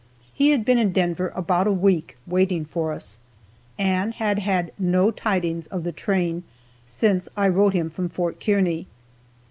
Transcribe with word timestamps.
He 0.33 0.49
had 0.49 0.65
been 0.65 0.79
in 0.79 0.93
Denver 0.93 1.31
over 1.37 1.69
a 1.69 1.71
week 1.71 2.17
waiting 2.25 2.65
for 2.65 2.91
us 2.91 3.19
and 3.77 4.15
had 4.15 4.39
had 4.39 4.71
no 4.79 5.11
tidings 5.11 5.67
of 5.67 5.83
the 5.83 5.91
train 5.91 6.41
since 6.87 7.29
I 7.37 7.47
wrote 7.47 7.73
him 7.75 7.91
from 7.91 8.09
Fort 8.09 8.39
Kearney. 8.43 8.87